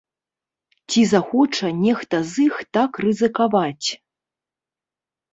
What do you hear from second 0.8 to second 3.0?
Ці захоча нехта з іх так